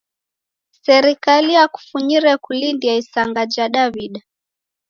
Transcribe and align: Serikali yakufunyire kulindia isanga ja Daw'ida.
Serikali 0.85 1.49
yakufunyire 1.59 2.31
kulindia 2.43 2.93
isanga 3.01 3.41
ja 3.53 3.65
Daw'ida. 3.73 4.21